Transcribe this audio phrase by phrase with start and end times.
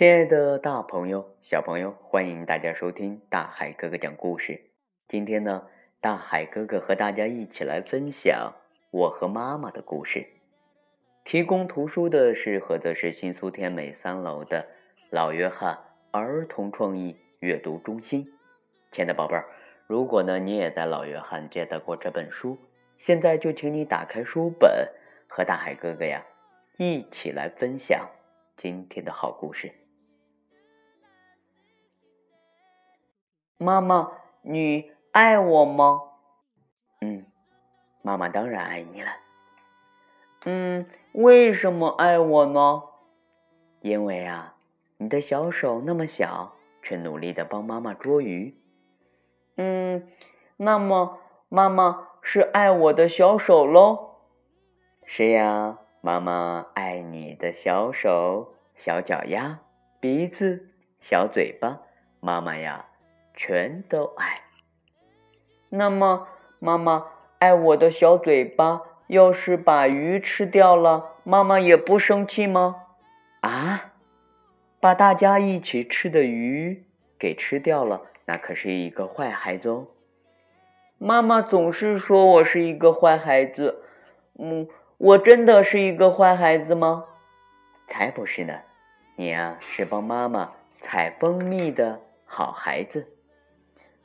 [0.00, 4.62] 亲爱的大朋友、小朋友，欢迎大家收听大海哥哥讲故事。
[5.06, 5.66] 今天呢，
[6.00, 8.54] 大海哥哥和大家一起来分享
[8.90, 10.26] 我和妈妈的故事。
[11.22, 14.68] 提供图书的是菏泽市新苏天美三楼的
[15.10, 15.78] 老约翰
[16.12, 18.32] 儿童创意阅读中心。
[18.92, 19.44] 亲爱的宝贝儿，
[19.86, 22.56] 如果呢你也在老约翰接到过这本书，
[22.96, 24.88] 现在就请你打开书本，
[25.28, 26.24] 和大海哥哥呀
[26.78, 28.08] 一起来分享
[28.56, 29.70] 今天的好故事。
[33.62, 36.00] 妈妈，你爱我吗？
[37.02, 37.26] 嗯，
[38.00, 39.10] 妈妈当然爱你了。
[40.46, 42.84] 嗯，为什么爱我呢？
[43.82, 44.54] 因为啊，
[44.96, 48.58] 你的小手那么小，却努力的帮妈妈捉鱼。
[49.56, 50.08] 嗯，
[50.56, 51.18] 那么
[51.50, 54.14] 妈妈是爱我的小手喽？
[55.04, 59.58] 是呀，妈妈爱你的小手、小脚丫、
[60.00, 61.82] 鼻子、小嘴巴，
[62.20, 62.86] 妈妈呀。
[63.34, 64.40] 全都爱。
[65.68, 66.28] 那么，
[66.58, 67.06] 妈妈
[67.38, 72.86] 爱我的小嘴巴，要是把鱼吃掉了，妈妈也不生气吗？
[73.40, 73.92] 啊，
[74.80, 76.84] 把大家一起吃的鱼
[77.18, 79.86] 给吃掉了，那可是一个坏孩子哦。
[80.98, 83.82] 妈妈总是说我是一个坏孩子，
[84.38, 87.06] 嗯，我真的是一个坏孩子吗？
[87.86, 88.60] 才不是呢，
[89.16, 93.08] 你呀是帮妈妈采蜂蜜的好孩子。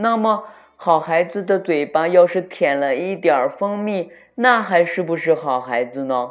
[0.00, 0.44] 那么，
[0.76, 6.30] 好孩子的嘴巴要是舔了一点儿蜂蜜，那还是不是好孩子呢？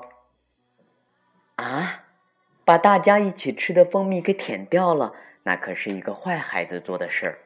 [1.55, 2.05] 啊，
[2.63, 5.11] 把大家一起吃的蜂蜜给舔掉了，
[5.43, 7.37] 那可是一个坏孩子做的事儿。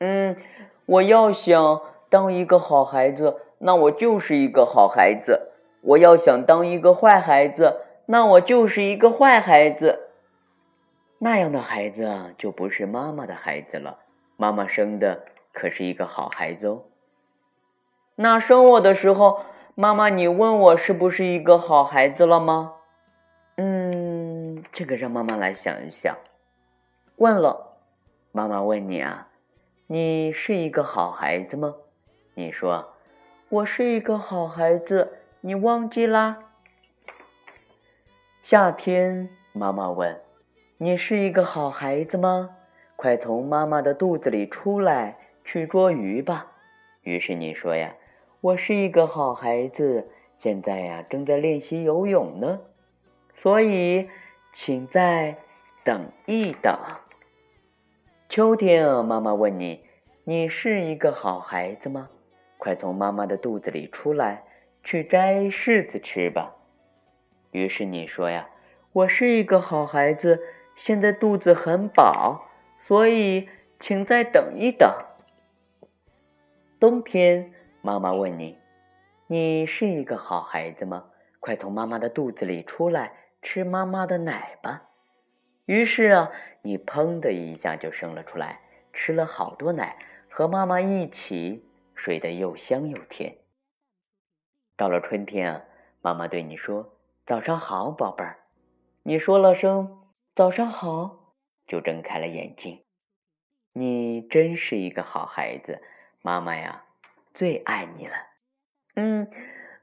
[0.00, 0.36] 嗯，
[0.84, 1.80] 我要想
[2.10, 5.48] 当一个好孩子，那我就是一个好孩子；
[5.80, 10.10] 我要想当一个坏孩子，那我就是一个坏孩子。
[11.18, 14.00] 那样的孩子，就不是妈妈的孩子了。
[14.36, 16.84] 妈妈生的可是一个好孩子哦。
[18.14, 22.74] 那生我的时候，妈妈，你问我是不是一个好孩子了吗？
[23.56, 26.16] 嗯，这个让妈妈来想一想。
[27.16, 27.78] 问了，
[28.32, 29.28] 妈妈问你啊，
[29.86, 31.74] 你是一个好孩子吗？
[32.34, 32.92] 你说，
[33.48, 36.38] 我是一个好孩子，你忘记啦？
[38.42, 40.20] 夏天，妈妈问，
[40.76, 42.50] 你是一个好孩子吗？
[42.96, 46.52] 快从妈妈的肚子里出来，去捉鱼吧。
[47.02, 47.94] 于是你说呀
[48.40, 52.60] ：“我是一个好孩子，现在呀正在练习游泳呢，
[53.34, 54.08] 所以
[54.54, 55.36] 请再
[55.84, 56.74] 等一等。”
[58.30, 59.84] 秋天，妈妈问你
[60.24, 62.08] ：“你是一个好孩子吗？”
[62.56, 64.42] 快从妈妈的肚子里出来，
[64.82, 66.56] 去摘柿子吃吧。
[67.50, 68.48] 于是你说呀
[68.92, 70.42] ：“我是一个好孩子，
[70.74, 72.42] 现在肚子很饱。”
[72.78, 73.48] 所以，
[73.80, 74.88] 请再等一等。
[76.78, 78.58] 冬天，妈妈问你
[79.26, 81.06] ：“你是一个好孩子吗？”
[81.40, 84.88] 快从妈妈的肚子里出来，吃妈妈的奶吧。
[85.64, 86.30] 于是啊，
[86.62, 88.60] 你砰的一下就生了出来，
[88.92, 89.96] 吃了好多奶，
[90.28, 91.64] 和妈妈一起
[91.94, 93.36] 睡得又香又甜。
[94.76, 95.64] 到了春天啊，
[96.02, 96.92] 妈妈对你说
[97.24, 98.38] ：“早上好，宝贝儿。”
[99.04, 100.02] 你说了声
[100.34, 101.25] “早上好”。
[101.66, 102.84] 就睁开了眼睛，
[103.72, 105.82] 你真是一个好孩子，
[106.22, 106.84] 妈妈呀，
[107.34, 108.14] 最爱你了。
[108.94, 109.30] 嗯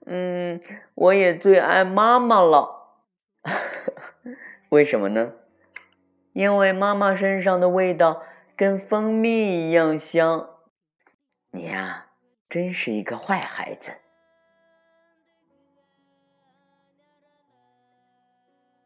[0.05, 0.59] 嗯，
[0.95, 2.99] 我也最爱妈妈了。
[4.69, 5.33] 为什么呢？
[6.33, 8.23] 因为妈妈身上的味道
[8.55, 10.49] 跟蜂蜜一样香。
[11.51, 12.07] 你呀，
[12.49, 13.93] 真是一个坏孩子。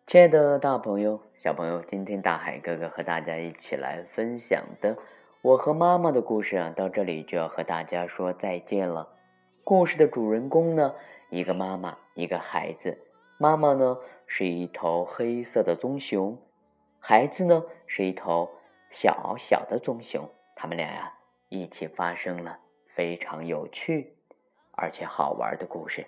[0.07, 4.95] 亲爱的大朋友、小朋友，今天大海哥哥和大家一起来分享的
[5.41, 9.09] 我和妈妈的故事啊，到这里就要和大家说再见了。
[9.65, 10.95] 故事的主人公呢，
[11.29, 12.97] 一个妈妈，一个孩子。
[13.37, 16.37] 妈妈呢是一头黑色的棕熊，
[16.99, 18.49] 孩子呢是一头
[18.89, 20.29] 小小的棕熊。
[20.55, 21.15] 他们俩呀
[21.49, 22.57] 一起发生了
[22.95, 24.15] 非常有趣
[24.71, 26.07] 而且好玩的故事。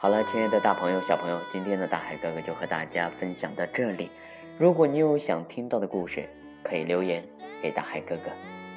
[0.00, 4.08] 好了，亲爱的大朋友、小朋友，今天的大海哥哥就和大家分享到这里。
[4.56, 6.28] 如果你有想听到的故事，
[6.62, 7.20] 可以留言
[7.60, 8.30] 给大海哥哥。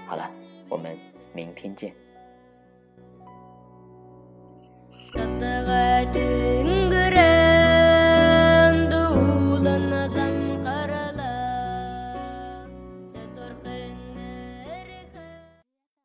[0.07, 0.31] 好了，
[0.67, 0.97] 我们
[1.31, 1.93] 明天见。